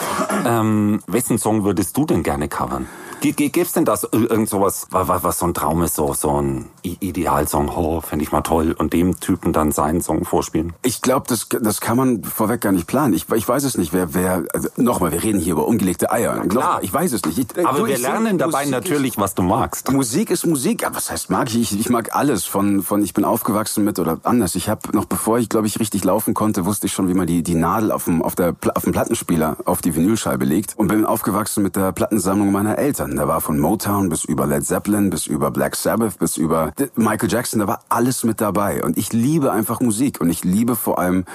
[0.45, 2.87] Ähm, wessen Song würdest du denn gerne covern?
[3.19, 5.95] G g- Gäb's denn das ir- irgend sowas, wa- wa- was so ein Traum ist,
[5.95, 10.23] so, so ein Idealsong, oh, fände ich mal toll, und dem Typen dann seinen Song
[10.23, 10.73] vorspielen?
[10.83, 13.13] Ich glaube, das, das kann man vorweg gar nicht planen.
[13.15, 16.43] Ich, ich weiß es nicht, wer, wer, also nochmal, wir reden hier über ungelegte Eier.
[16.45, 17.39] Nochmal, Ich weiß es nicht.
[17.57, 19.91] Ich, Aber du, wir lernen dabei Musik natürlich, was du magst.
[19.91, 20.83] Musik ist Musik.
[20.83, 21.73] Ja, was heißt mag ich?
[21.73, 21.79] ich?
[21.79, 22.45] Ich mag alles.
[22.45, 24.53] Von, von ich bin aufgewachsen mit oder anders.
[24.55, 27.25] Ich habe noch bevor ich, glaube ich, richtig laufen konnte, wusste ich schon, wie man
[27.25, 30.77] die, die Nadel auf dem, auf, der, auf dem Plattenspieler auf die Vinylscheibe legt.
[30.77, 33.06] Und bin aufgewachsen mit der Plattensammlung meiner Eltern.
[33.15, 37.31] Da war von Motown bis über Led Zeppelin, bis über Black Sabbath, bis über Michael
[37.31, 37.59] Jackson.
[37.59, 38.83] Da war alles mit dabei.
[38.83, 40.19] Und ich liebe einfach Musik.
[40.19, 41.25] Und ich liebe vor allem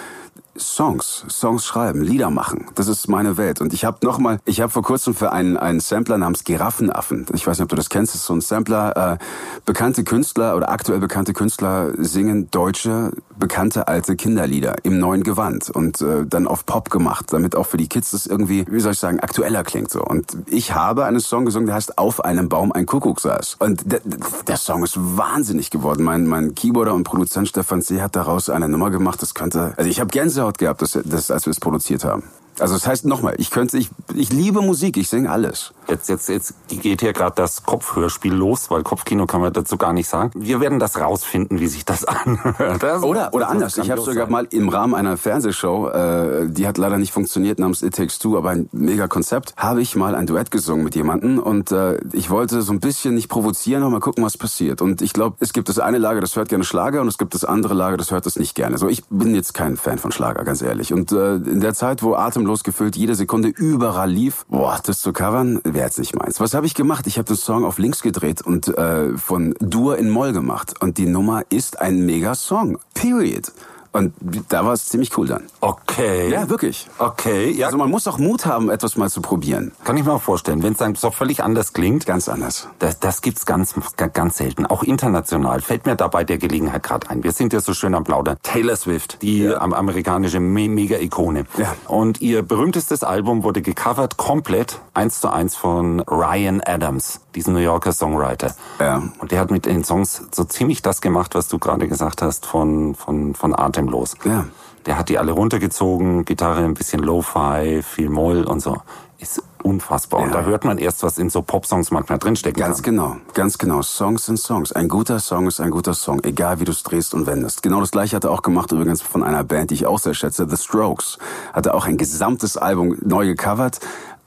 [0.59, 2.67] Songs, Songs schreiben, Lieder machen.
[2.75, 3.61] Das ist meine Welt.
[3.61, 7.27] Und ich habe noch mal, ich habe vor kurzem für einen, einen Sampler namens Giraffenaffen,
[7.33, 9.25] ich weiß nicht, ob du das kennst, das ist so ein Sampler, äh,
[9.65, 16.03] bekannte Künstler oder aktuell bekannte Künstler singen deutsche, bekannte alte Kinderlieder im neuen Gewand und
[16.03, 18.99] äh, dann auf Pop gemacht, damit auch für die Kids das irgendwie, wie soll ich
[18.99, 20.03] sagen, aktueller klingt so.
[20.03, 23.57] Und ich habe einen Song gesungen, der heißt Auf einem Baum ein Kuckuck saß.
[23.59, 24.01] Und der,
[24.47, 26.05] der Song ist wahnsinnig geworden.
[26.05, 28.03] Mein, mein Keyboarder und Produzent Stefan C.
[28.03, 31.47] hat daraus eine Nummer gemacht, das könnte, also ich habe Gänsehaut gehabt, das, das, als
[31.47, 32.23] wir es produziert haben.
[32.61, 35.73] Also das heißt nochmal, ich könnte, ich, ich liebe Musik, ich singe alles.
[35.89, 39.93] Jetzt, jetzt, jetzt geht hier gerade das Kopfhörspiel los, weil Kopfkino kann man dazu gar
[39.93, 40.31] nicht sagen.
[40.35, 42.83] Wir werden das rausfinden, wie sich das anhört.
[42.83, 43.79] Das- Oder, oder das anders.
[43.79, 44.33] Ich habe sogar sein.
[44.33, 48.37] mal im Rahmen einer Fernsehshow, äh, die hat leider nicht funktioniert namens It Takes Two,
[48.39, 52.31] aber ein mega Konzept, habe ich mal ein Duett gesungen mit jemandem und äh, ich
[52.31, 54.81] wollte so ein bisschen nicht provozieren, aber mal gucken, was passiert.
[54.83, 57.35] Und ich glaube, es gibt das eine Lager, das hört gerne Schlager und es gibt
[57.35, 58.79] das andere Lager, das hört es nicht gerne.
[58.79, 60.93] So, ich bin jetzt kein Fan von Schlager, ganz ehrlich.
[60.93, 65.13] Und äh, in der Zeit, wo atemlos gefüllt jede Sekunde überall lief, boah, das zu
[65.13, 66.41] covern, jetzt nicht meins.
[66.41, 67.07] Was habe ich gemacht?
[67.07, 70.75] Ich habe den Song auf links gedreht und äh, von Dur in Moll gemacht.
[70.81, 72.79] Und die Nummer ist ein mega Song.
[72.95, 73.53] Period.
[73.93, 74.15] Und
[74.49, 75.45] da war es ziemlich cool dann.
[75.61, 76.31] Okay.
[76.31, 76.89] Ja, wirklich.
[76.99, 77.67] Okay, ja.
[77.67, 79.73] Also man muss auch Mut haben, etwas mal zu probieren.
[79.85, 82.07] kann ich mir auch vorstellen, wenn es dann so völlig anders klingt.
[82.07, 82.69] Ganz anders.
[82.79, 84.65] Das, das gibt's ganz, ganz selten.
[84.65, 87.23] Auch international fällt mir dabei der Gelegenheit gerade ein.
[87.23, 88.39] Wir sind ja so schön am Plaudern.
[88.43, 91.45] Taylor Swift, die am- amerikanische Me Mega-Ikone.
[91.59, 91.75] Ja.
[91.87, 97.61] Und ihr berühmtestes Album wurde gecovert komplett eins zu eins von Ryan Adams, diesen New
[97.61, 98.55] Yorker Songwriter.
[98.81, 99.03] Ja.
[99.19, 102.47] Und der hat mit den Songs so ziemlich das gemacht, was du gerade gesagt hast
[102.47, 104.17] von, von, von Atemlos.
[104.25, 104.47] Ja.
[104.87, 108.79] Der hat die alle runtergezogen, Gitarre ein bisschen Lo-Fi, viel Moll und so.
[109.19, 110.21] Ist unfassbar.
[110.21, 110.39] Und Ja.
[110.41, 112.97] da hört man erst, was in so Popsongs manchmal drinstecken Ganz kann.
[112.97, 113.81] genau, ganz genau.
[113.83, 114.73] Songs sind Songs.
[114.73, 117.63] Ein guter Song ist ein guter Song, egal wie du es drehst und wendest.
[117.63, 120.15] Genau das gleiche hat er auch gemacht übrigens von einer Band, die ich auch sehr
[120.15, 121.19] schätze, The Strokes.
[121.53, 123.79] Hat er auch ein gesamtes Album neu gecovert.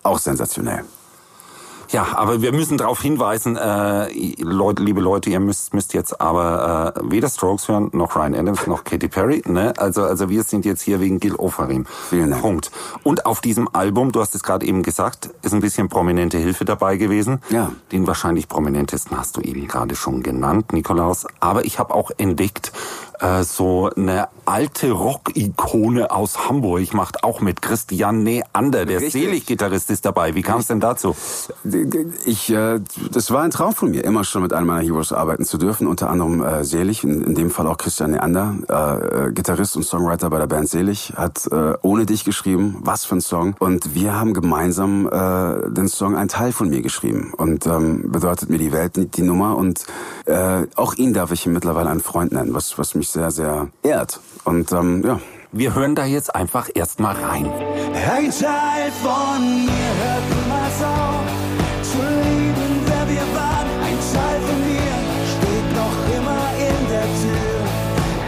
[0.04, 0.86] Auch sensationell.
[1.90, 4.08] Ja, aber wir müssen darauf hinweisen, äh,
[4.42, 8.68] Leute, liebe Leute, ihr müsst, müsst jetzt aber äh, weder Strokes hören, noch Ryan Adams,
[8.68, 9.42] noch Katy Perry.
[9.46, 9.74] Ne?
[9.78, 11.86] Also, also wir sind jetzt hier wegen Gil Ofarim.
[12.10, 12.42] Vielen Dank.
[12.42, 12.72] Punkt.
[13.04, 16.66] Und auf diesem Album, du hast es gerade eben gesagt, ist ein bisschen prominente Hilfe
[16.66, 17.42] dabei gewesen.
[17.50, 17.72] Ja.
[17.92, 21.26] Den wahrscheinlich prominentesten hast du eben gerade schon genannt, Nikolaus.
[21.40, 22.72] Aber ich habe auch entdeckt,
[23.20, 29.00] äh, so eine alte Rock-Ikone aus Hamburg macht auch mit Christian Neander, der.
[29.00, 30.36] Selig-Gitarrist ist dabei.
[30.36, 31.16] Wie kam es denn dazu?
[32.26, 32.80] Ich, äh,
[33.12, 35.88] das war ein Traum von mir, immer schon mit einem meiner Heroes arbeiten zu dürfen.
[35.88, 39.84] Unter anderem äh, Selig, in, in dem Fall auch Christian Neander, äh, äh, Gitarrist und
[39.84, 42.78] Songwriter bei der Band Selig, hat äh, ohne dich geschrieben.
[42.82, 43.56] Was für ein Song!
[43.60, 48.50] Und wir haben gemeinsam äh, den Song Ein Teil von mir geschrieben und ähm, bedeutet
[48.50, 49.86] mir die Welt die, die Nummer und
[50.26, 54.20] äh, auch ihn darf ich mittlerweile einen Freund nennen, was was mich sehr sehr ehrt.
[54.44, 55.20] Und ähm, ja,
[55.52, 57.46] Wir hören da jetzt einfach erstmal rein.
[57.46, 61.24] Ein Teil von mir hört niemals auf
[61.82, 63.70] zu lieben, wer wir waren.
[63.88, 64.94] Ein Teil von mir
[65.32, 67.58] steht noch immer in der Tür.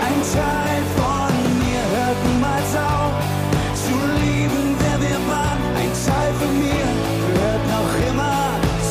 [0.08, 3.14] Ein Teil von mir hört niemals auf
[3.76, 5.62] zu lieben, wer wir waren.
[5.82, 6.88] Ein Teil von mir
[7.28, 8.36] gehört noch immer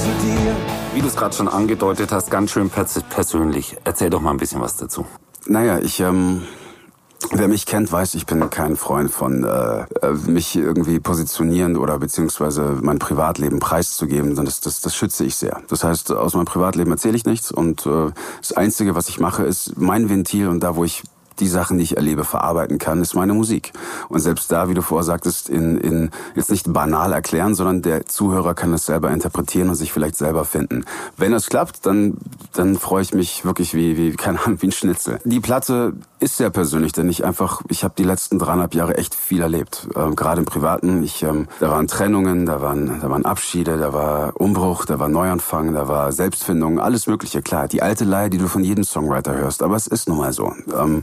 [0.03, 0.53] zu dir.
[0.95, 3.79] Wie du es gerade schon angedeutet hast, ganz schön pers persönlich.
[3.85, 5.07] Erzähl doch mal ein bisschen was dazu.
[5.49, 6.43] Naja, ich, ähm,
[7.31, 11.99] wer mich kennt, weiß, ich bin kein Freund von äh, äh, mich irgendwie positionieren oder
[11.99, 15.63] beziehungsweise mein Privatleben preiszugeben, sondern das, das, das schütze ich sehr.
[15.69, 19.45] Das heißt, aus meinem Privatleben erzähle ich nichts und äh, das Einzige, was ich mache,
[19.45, 21.05] ist mein Ventil und da, wo ich
[21.41, 23.73] die Sachen, die ich erlebe, verarbeiten kann, ist meine Musik.
[24.09, 28.07] Und selbst da, wie du vorher sagtest, in, in jetzt nicht banal erklären, sondern der
[28.07, 30.85] Zuhörer kann es selber interpretieren und sich vielleicht selber finden.
[31.17, 32.19] Wenn es klappt, dann,
[32.53, 35.21] dann freue ich mich wirklich wie, wie, keine Ahnung, wie ein Schnitzel.
[35.25, 39.15] Die Platte ist sehr persönlich, denn ich einfach, ich habe die letzten dreieinhalb Jahre echt
[39.15, 39.89] viel erlebt.
[39.95, 41.03] Ähm, Gerade im Privaten.
[41.03, 45.09] Ich, ähm, da waren Trennungen, da waren, da waren Abschiede, da war Umbruch, da war
[45.09, 47.43] Neuanfang, da war Selbstfindung, alles Mögliche.
[47.43, 50.33] Klar, die alte Leier, die du von jedem Songwriter hörst, aber es ist nun mal
[50.33, 50.53] so.
[50.75, 51.03] Ähm,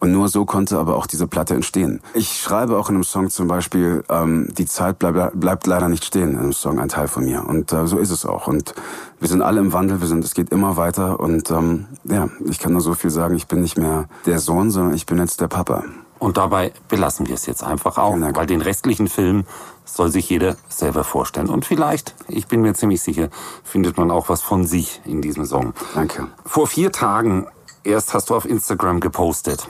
[0.00, 2.00] und nur so konnte aber auch diese Platte entstehen.
[2.14, 6.04] Ich schreibe auch in einem Song zum Beispiel, ähm, die Zeit bleib, bleibt leider nicht
[6.04, 7.44] stehen in einem Song, ein Teil von mir.
[7.46, 8.46] Und äh, so ist es auch.
[8.46, 8.74] Und
[9.20, 11.18] wir sind alle im Wandel, wir sind, es geht immer weiter.
[11.20, 14.70] Und ähm, ja, ich kann nur so viel sagen, ich bin nicht mehr der Sohn,
[14.70, 15.84] sondern ich bin jetzt der Papa.
[16.18, 19.44] Und dabei belassen wir es jetzt einfach auch, weil den restlichen Film
[19.84, 21.48] soll sich jeder selber vorstellen.
[21.48, 23.28] Und vielleicht, ich bin mir ziemlich sicher,
[23.62, 25.74] findet man auch was von sich in diesem Song.
[25.94, 26.26] Danke.
[26.44, 27.46] Vor vier Tagen
[27.88, 29.66] erst hast du auf Instagram gepostet.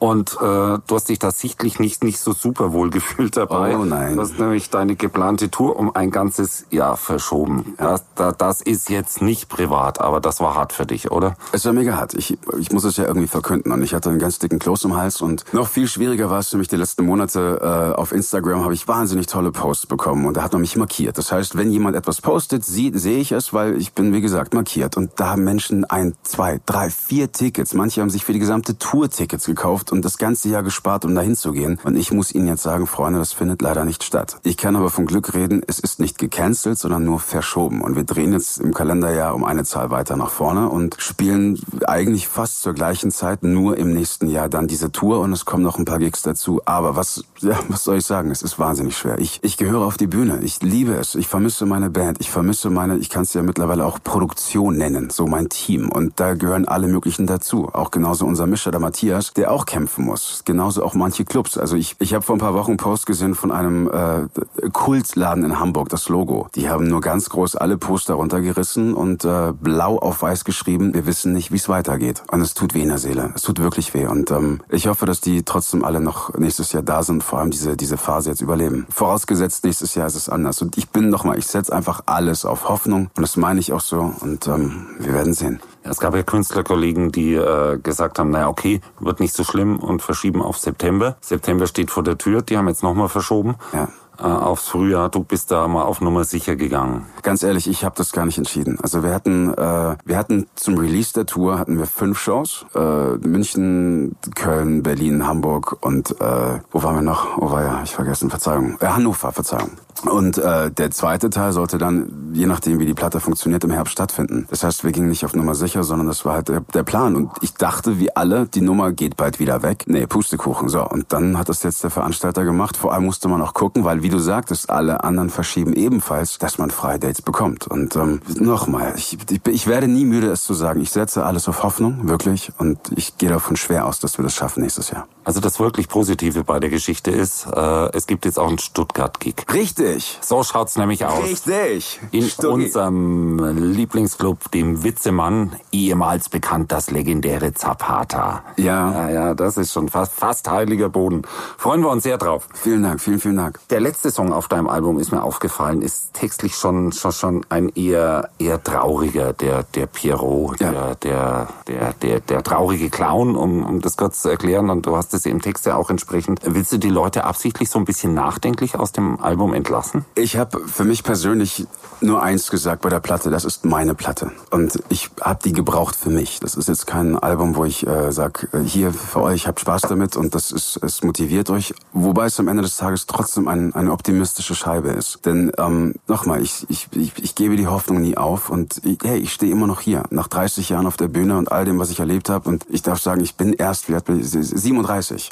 [0.00, 3.76] Und äh, du hast dich da sichtlich nicht, nicht so super wohl gefühlt dabei.
[3.76, 4.16] Oh nein.
[4.16, 7.74] Du hast nämlich deine geplante Tour um ein ganzes Jahr verschoben.
[7.76, 11.36] Das, da, das ist jetzt nicht privat, aber das war hart für dich, oder?
[11.52, 12.14] Es war mega hart.
[12.14, 13.70] Ich, ich muss es ja irgendwie verkünden.
[13.72, 15.20] Und ich hatte einen ganz dicken Kloß im Hals.
[15.20, 17.60] Und noch viel schwieriger war es für mich die letzten Monate.
[17.94, 20.24] Äh, auf Instagram habe ich wahnsinnig tolle Posts bekommen.
[20.24, 21.18] Und da hat man mich markiert.
[21.18, 24.54] Das heißt, wenn jemand etwas postet, sie- sehe ich es, weil ich bin, wie gesagt,
[24.54, 24.96] markiert.
[24.96, 27.74] Und da haben Menschen ein, zwei, drei, vier Tickets.
[27.74, 31.14] Manche haben sich für die gesamte Tour Tickets gekauft und das ganze Jahr gespart, um
[31.14, 31.78] dahin zu gehen.
[31.84, 34.38] Und ich muss Ihnen jetzt sagen, Freunde, das findet leider nicht statt.
[34.42, 37.80] Ich kann aber von Glück reden, es ist nicht gecancelt, sondern nur verschoben.
[37.80, 42.28] Und wir drehen jetzt im Kalenderjahr um eine Zahl weiter nach vorne und spielen eigentlich
[42.28, 45.78] fast zur gleichen Zeit nur im nächsten Jahr dann diese Tour und es kommen noch
[45.78, 46.60] ein paar Gigs dazu.
[46.64, 48.30] Aber was, ja, was soll ich sagen?
[48.30, 49.18] Es ist wahnsinnig schwer.
[49.18, 50.40] Ich, ich gehöre auf die Bühne.
[50.42, 51.14] Ich liebe es.
[51.14, 52.20] Ich vermisse meine Band.
[52.20, 55.90] Ich vermisse meine, ich kann es ja mittlerweile auch Produktion nennen, so mein Team.
[55.90, 57.68] Und da gehören alle möglichen dazu.
[57.72, 60.42] Auch genauso unser Mischer, der Matthias, der auch kämpfen muss.
[60.44, 61.56] Genauso auch manche Clubs.
[61.56, 65.42] Also ich, ich habe vor ein paar Wochen einen Post gesehen von einem äh, Kultladen
[65.42, 66.48] in Hamburg, das Logo.
[66.54, 71.06] Die haben nur ganz groß alle Poster runtergerissen und äh, blau auf weiß geschrieben, wir
[71.06, 72.22] wissen nicht, wie es weitergeht.
[72.30, 73.32] Und es tut weh in der Seele.
[73.34, 74.06] Es tut wirklich weh.
[74.06, 77.50] Und ähm, ich hoffe, dass die trotzdem alle noch nächstes Jahr da sind, vor allem
[77.50, 78.86] diese, diese Phase jetzt überleben.
[78.90, 80.60] Vorausgesetzt, nächstes Jahr ist es anders.
[80.60, 83.08] Und ich bin nochmal, ich setze einfach alles auf Hoffnung.
[83.16, 84.12] Und das meine ich auch so.
[84.20, 85.60] Und ähm, wir werden sehen.
[85.82, 90.02] Es gab ja Künstlerkollegen, die äh, gesagt haben, naja, okay, wird nicht so schlimm und
[90.02, 91.16] verschieben auf September.
[91.20, 93.56] September steht vor der Tür, die haben jetzt nochmal verschoben.
[93.72, 93.88] Ja
[94.20, 95.08] äh, aufs Frühjahr.
[95.08, 97.06] Du bist da mal auf Nummer sicher gegangen.
[97.22, 98.78] Ganz ehrlich, ich habe das gar nicht entschieden.
[98.82, 103.16] Also wir hatten, äh, wir hatten zum Release der Tour hatten wir fünf Shows: äh,
[103.26, 107.38] München, Köln, Berlin, Hamburg und äh, wo waren wir noch?
[107.38, 108.30] Oh war ja, ich vergessen.
[108.30, 108.76] Verzeihung.
[108.80, 109.70] Äh, Hannover, Verzeihung.
[110.04, 113.92] Und äh, der zweite Teil sollte dann, je nachdem wie die Platte funktioniert, im Herbst
[113.92, 114.46] stattfinden.
[114.48, 117.16] Das heißt, wir gingen nicht auf Nummer sicher, sondern das war halt der, der Plan.
[117.16, 119.84] Und ich dachte, wie alle, die Nummer geht bald wieder weg.
[119.86, 120.68] Nee, Pustekuchen.
[120.68, 122.76] So, und dann hat das jetzt der Veranstalter gemacht.
[122.76, 126.58] Vor allem musste man auch gucken, weil wie du sagtest, alle anderen verschieben ebenfalls, dass
[126.58, 127.66] man freie Dates bekommt.
[127.66, 130.80] Und ähm, nochmal, ich, ich, ich werde nie müde, es zu sagen.
[130.80, 132.52] Ich setze alles auf Hoffnung, wirklich.
[132.58, 135.06] Und ich gehe davon schwer aus, dass wir das schaffen nächstes Jahr.
[135.24, 139.46] Also das wirklich Positive bei der Geschichte ist, äh, es gibt jetzt auch einen Stuttgart-Gig.
[139.52, 140.18] Richtig.
[140.22, 141.22] So schaut's nämlich aus.
[141.22, 142.00] Richtig.
[142.10, 142.64] In Stuggi.
[142.64, 148.42] unserem Lieblingsclub, dem Witzemann, ehemals bekannt das legendäre Zapata.
[148.56, 148.90] Ja.
[148.92, 151.22] Ja, ja, das ist schon fast, fast heiliger Boden.
[151.58, 152.48] Freuen wir uns sehr drauf.
[152.54, 153.60] Vielen Dank, vielen, vielen Dank.
[153.68, 157.68] Der letzte Song auf deinem Album ist mir aufgefallen, ist textlich schon schon, schon ein
[157.70, 160.70] eher eher trauriger, der der Pierrot, Ja.
[160.72, 164.70] der, der der der der traurige Clown, um um das kurz zu erklären.
[164.70, 166.40] Und du hast es im Text ja auch entsprechend.
[166.44, 170.04] Willst du die Leute absichtlich so ein bisschen nachdenklich aus dem Album entlassen?
[170.14, 171.66] Ich habe für mich persönlich
[172.00, 174.32] nur eins gesagt bei der Platte, das ist meine Platte.
[174.50, 176.40] Und ich habe die gebraucht für mich.
[176.40, 179.82] Das ist jetzt kein Album, wo ich äh, sag, äh, hier für euch, habt Spaß
[179.82, 181.74] damit und das ist, es motiviert euch.
[181.92, 185.24] Wobei es am Ende des Tages trotzdem ein, eine optimistische Scheibe ist.
[185.26, 189.32] Denn ähm, nochmal, ich, ich, ich, ich gebe die Hoffnung nie auf und hey, ich
[189.32, 190.04] stehe immer noch hier.
[190.10, 192.48] Nach 30 Jahren auf der Bühne und all dem, was ich erlebt habe.
[192.48, 194.28] Und ich darf sagen, ich bin erst, wie alt bin ich?
[194.28, 195.30] 37.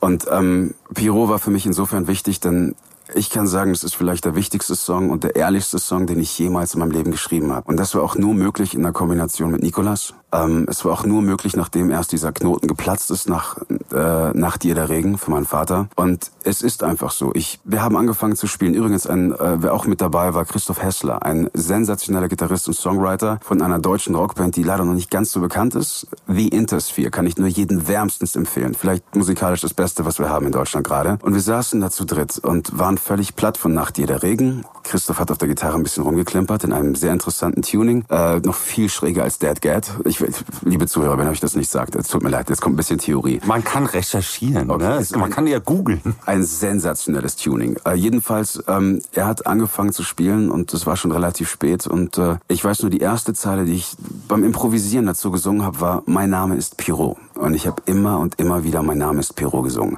[0.00, 2.74] Und ähm, Piro war für mich insofern wichtig, denn
[3.14, 6.38] ich kann sagen, es ist vielleicht der wichtigste Song und der ehrlichste Song, den ich
[6.38, 7.68] jemals in meinem Leben geschrieben habe.
[7.68, 10.14] Und das war auch nur möglich in der Kombination mit Nikolas.
[10.32, 13.58] Ähm, es war auch nur möglich, nachdem erst dieser Knoten geplatzt ist nach,
[13.92, 15.88] äh, nach dir der Regen für meinen Vater.
[15.96, 17.32] Und es ist einfach so.
[17.34, 18.74] Ich, wir haben angefangen zu spielen.
[18.74, 23.38] Übrigens, ein, äh, wer auch mit dabei war, Christoph Hessler, ein sensationeller Gitarrist und Songwriter
[23.42, 26.06] von einer deutschen Rockband, die leider noch nicht ganz so bekannt ist.
[26.26, 28.74] The Intersphere kann ich nur jeden wärmstens empfehlen.
[28.74, 31.18] Vielleicht musikalisch das Beste, was wir haben in Deutschland gerade.
[31.22, 34.64] Und wir saßen da zu dritt und waren völlig platt von Nacht dir der Regen.
[34.82, 38.04] Christoph hat auf der Gitarre ein bisschen rumgeklimpert in einem sehr interessanten Tuning.
[38.08, 39.90] Äh, noch viel schräger als Dead Gad.
[40.04, 40.19] Ich,
[40.62, 42.98] liebe Zuhörer, wenn euch das nicht sagt, es tut mir leid, jetzt kommt ein bisschen
[42.98, 43.40] Theorie.
[43.46, 45.04] Man kann recherchieren, Okay, ne?
[45.12, 46.00] Man ein- kann ja googeln.
[46.26, 47.76] Ein sensationelles Tuning.
[47.86, 51.86] Äh, jedenfalls, ähm, er hat angefangen zu spielen und es war schon relativ spät.
[51.86, 53.96] Und äh, ich weiß nur, die erste Zeile, die ich
[54.28, 57.16] beim Improvisieren dazu gesungen habe, war Mein Name ist Pierrot.
[57.34, 59.96] Und ich habe immer und immer wieder Mein Name ist Pierrot gesungen.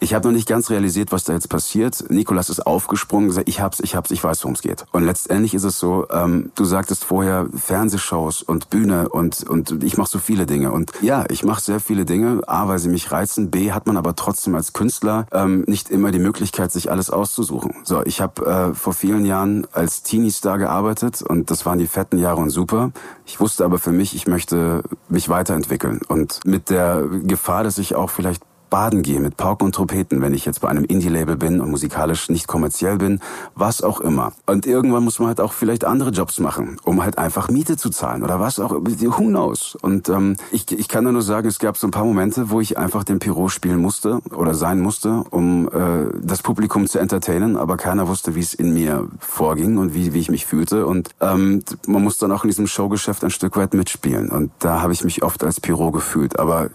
[0.00, 2.04] Ich habe noch nicht ganz realisiert, was da jetzt passiert.
[2.08, 4.84] Nikolas ist aufgesprungen, gesagt, ich hab's, ich hab's, ich weiß, worum es geht.
[4.92, 9.96] Und letztendlich ist es so, ähm, du sagtest vorher Fernsehshows und Bühne und und ich
[9.96, 10.70] mache so viele Dinge.
[10.70, 12.42] Und ja, ich mache sehr viele Dinge.
[12.46, 13.50] A, weil sie mich reizen.
[13.50, 17.74] B, hat man aber trotzdem als Künstler ähm, nicht immer die Möglichkeit, sich alles auszusuchen.
[17.82, 22.18] So, ich habe äh, vor vielen Jahren als Teenie-Star gearbeitet und das waren die fetten
[22.18, 22.92] Jahre und super.
[23.26, 26.00] Ich wusste aber für mich, ich möchte mich weiterentwickeln.
[26.08, 30.34] Und mit der Gefahr, dass ich auch vielleicht baden gehe mit Pauken und Trompeten, wenn
[30.34, 33.20] ich jetzt bei einem Indie-Label bin und musikalisch nicht kommerziell bin,
[33.54, 34.32] was auch immer.
[34.46, 37.90] Und irgendwann muss man halt auch vielleicht andere Jobs machen, um halt einfach Miete zu
[37.90, 39.76] zahlen oder was auch, who knows.
[39.80, 42.78] Und ähm, ich, ich kann nur sagen, es gab so ein paar Momente, wo ich
[42.78, 47.76] einfach den Pyro spielen musste oder sein musste, um äh, das Publikum zu entertainen, aber
[47.76, 50.86] keiner wusste, wie es in mir vorging und wie, wie ich mich fühlte.
[50.86, 54.30] Und ähm, man muss dann auch in diesem Showgeschäft ein Stück weit mitspielen.
[54.30, 56.38] Und da habe ich mich oft als Pyro gefühlt.
[56.38, 56.70] Aber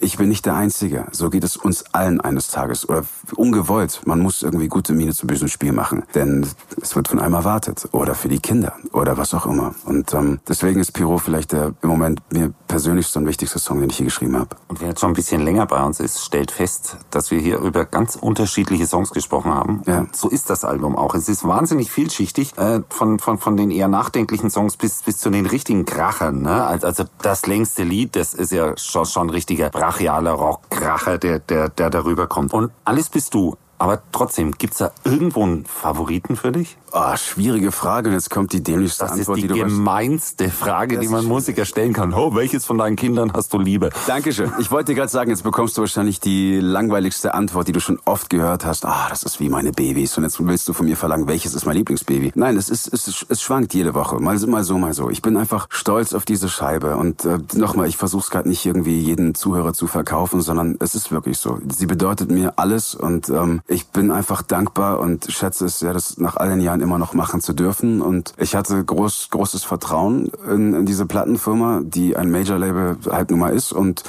[0.00, 1.06] ich bin nicht der Einzige.
[1.12, 2.88] So geht es uns allen eines Tages.
[2.88, 3.04] Oder
[3.36, 4.02] ungewollt.
[4.04, 6.04] Man muss irgendwie gute Miene zu bösem Spiel machen.
[6.14, 6.46] Denn
[6.80, 7.88] es wird von einem erwartet.
[7.92, 8.74] Oder für die Kinder.
[8.92, 9.74] Oder was auch immer.
[9.84, 13.80] Und ähm, deswegen ist Pyro vielleicht der im Moment mir persönlich so ein wichtigster Song,
[13.80, 14.56] den ich hier geschrieben habe.
[14.68, 17.58] Und wer jetzt schon ein bisschen länger bei uns ist, stellt fest, dass wir hier
[17.58, 19.82] über ganz unterschiedliche Songs gesprochen haben.
[19.86, 20.00] Ja.
[20.00, 21.14] Und so ist das Album auch.
[21.14, 25.30] Es ist wahnsinnig vielschichtig, äh, von, von, von den eher nachdenklichen Songs bis, bis zu
[25.30, 26.42] den richtigen Krachern.
[26.42, 26.64] Ne?
[26.64, 31.70] Also, also das längste Lied, das ist ja schon, schon richtiger brachialer Rockkracher, der, der,
[31.70, 32.52] der darüber kommt.
[32.52, 33.56] Und alles bist du.
[33.78, 36.76] Aber trotzdem, gibt's da irgendwo einen Favoriten für dich?
[36.92, 38.08] Ah, schwierige Frage.
[38.08, 39.64] Und jetzt kommt die dämlichste Das ist Antwort, die, die, du weißt.
[39.64, 42.14] gemeinste Frage, Das die man ist Musiker stellen kann.
[42.14, 43.90] Oh, welches von deinen Kindern hast du lieber?
[44.06, 44.52] Dankeschön.
[44.58, 47.98] Ich wollte dir gerade sagen, jetzt bekommst du wahrscheinlich die langweiligste Antwort, die du schon
[48.04, 48.84] oft gehört hast.
[48.86, 50.16] Ah, das ist wie meine Babys.
[50.16, 52.32] Und jetzt willst du von mir verlangen, welches ist mein Lieblingsbaby?
[52.34, 54.20] Nein, es ist, es, ist, es schwankt jede Woche.
[54.20, 55.10] Mal, mal so, mal so.
[55.10, 56.96] Ich bin einfach stolz auf diese Scheibe.
[56.96, 60.94] Und äh, nochmal, ich versuche es gerade nicht irgendwie jeden Zuhörer zu verkaufen, sondern es
[60.94, 61.58] ist wirklich so.
[61.68, 62.94] Sie bedeutet mir alles.
[62.94, 66.77] Und ähm, Ich bin einfach dankbar und schätze es sehr, das nach all den Jahren
[66.80, 68.00] immer noch machen zu dürfen.
[68.00, 73.40] Und ich hatte groß, großes Vertrauen in, in diese Plattenfirma, die ein Major-Label halt nun
[73.40, 73.72] mal ist.
[73.72, 74.02] Und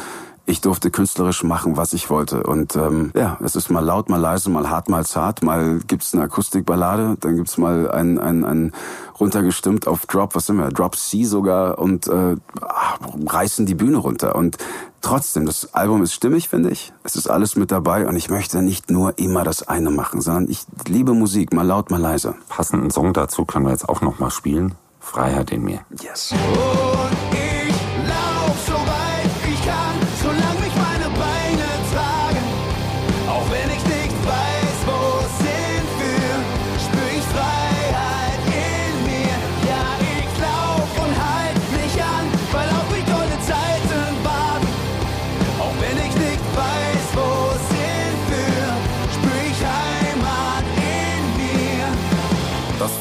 [0.49, 2.43] ich durfte künstlerisch machen, was ich wollte.
[2.43, 5.43] Und ähm, ja, es ist mal laut, mal leise, mal hart, mal zart.
[5.43, 8.71] Mal gibt's eine Akustikballade, dann gibt's mal ein, ein, ein
[9.19, 12.35] runtergestimmt auf Drop, was sind wir, Drop C sogar und äh,
[13.27, 14.35] reißen die Bühne runter.
[14.35, 14.57] Und
[15.01, 16.93] trotzdem, das Album ist stimmig, finde ich.
[17.03, 20.49] Es ist alles mit dabei und ich möchte nicht nur immer das eine machen, sondern
[20.49, 22.35] ich liebe Musik, mal laut, mal leise.
[22.49, 24.75] Passenden Song dazu können wir jetzt auch noch mal spielen.
[24.99, 25.81] Freiheit in mir.
[26.01, 26.31] Yes.
[26.31, 26.39] Und
[27.33, 29.08] ich lauf so weit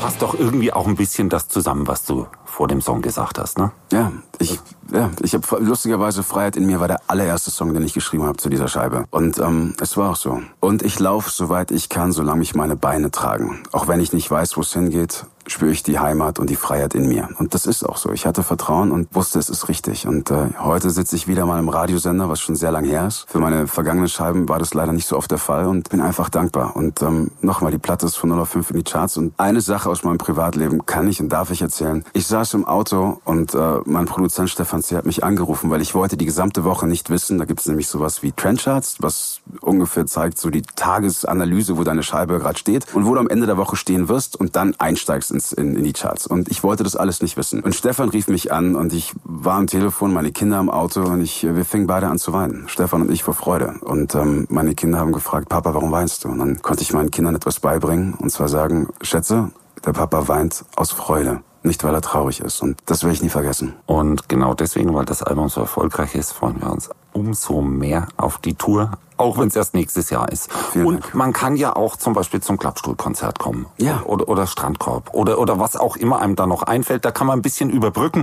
[0.08, 3.58] fasst doch irgendwie auch ein bisschen das zusammen, was du vor dem Song gesagt hast,
[3.58, 3.72] ne?
[3.92, 4.58] Ja, ich,
[4.92, 8.38] ja, ich habe lustigerweise Freiheit in mir war der allererste Song, den ich geschrieben habe
[8.38, 9.04] zu dieser Scheibe.
[9.10, 10.40] Und ähm, es war auch so.
[10.60, 13.62] Und ich laufe, soweit ich kann, solange mich meine Beine tragen.
[13.72, 16.94] Auch wenn ich nicht weiß, wo es hingeht, spüre ich die Heimat und die Freiheit
[16.94, 17.28] in mir.
[17.38, 18.12] Und das ist auch so.
[18.12, 20.06] Ich hatte Vertrauen und wusste, es ist richtig.
[20.06, 23.26] Und äh, heute sitze ich wieder mal im Radiosender, was schon sehr lang her ist.
[23.28, 26.28] Für meine vergangenen Scheiben war das leider nicht so oft der Fall und bin einfach
[26.28, 26.76] dankbar.
[26.76, 29.16] Und ähm, nochmal, die Platte ist von 0 auf 5 in die Charts.
[29.16, 32.04] Und eine Sache aus meinem Privatleben kann ich und darf ich erzählen.
[32.12, 34.96] Ich saß im Auto und äh, mein Produzent Stefan C.
[34.96, 37.38] hat mich angerufen, weil ich wollte die gesamte Woche nicht wissen.
[37.38, 42.02] Da gibt es nämlich sowas wie Trendcharts, was ungefähr zeigt, so die Tagesanalyse, wo deine
[42.02, 45.30] Scheibe gerade steht und wo du am Ende der Woche stehen wirst und dann einsteigst
[45.30, 46.26] ins, in, in die Charts.
[46.26, 47.60] Und ich wollte das alles nicht wissen.
[47.60, 51.20] Und Stefan rief mich an und ich war am Telefon, meine Kinder am Auto und
[51.20, 52.68] ich, wir fingen beide an zu weinen.
[52.68, 53.74] Stefan und ich vor Freude.
[53.80, 56.28] Und ähm, meine Kinder haben gefragt, Papa, warum weinst du?
[56.28, 59.50] Und dann konnte ich meinen Kindern etwas beibringen und zwar sagen, Schätze,
[59.84, 61.40] der Papa weint aus Freude.
[61.62, 62.62] Nicht, weil er traurig ist.
[62.62, 63.74] Und das werde ich nie vergessen.
[63.86, 68.38] Und genau deswegen, weil das Album so erfolgreich ist, freuen wir uns umso mehr auf
[68.38, 70.52] die Tour, auch wenn es erst nächstes Jahr ist.
[70.72, 71.14] Vielen Und Dank.
[71.14, 73.66] man kann ja auch zum Beispiel zum Klappstuhlkonzert kommen.
[73.78, 74.02] Ja.
[74.04, 75.12] Oder, oder Strandkorb.
[75.14, 77.04] Oder, oder was auch immer einem da noch einfällt.
[77.04, 78.22] Da kann man ein bisschen überbrücken.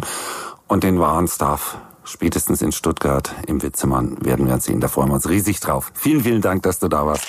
[0.68, 4.80] Und den wahren Staff, spätestens in Stuttgart im Witzemann, werden wir sehen.
[4.80, 5.92] Da freuen wir uns riesig drauf.
[5.94, 7.26] Vielen, vielen Dank, dass du da warst.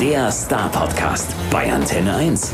[0.00, 2.52] Der Star Podcast bei Antenne 1.